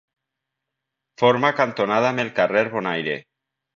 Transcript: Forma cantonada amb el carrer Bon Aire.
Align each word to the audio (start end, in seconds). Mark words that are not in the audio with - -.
Forma 1.23 1.53
cantonada 1.59 2.09
amb 2.13 2.25
el 2.25 2.33
carrer 2.41 2.65
Bon 2.77 2.91
Aire. 2.97 3.19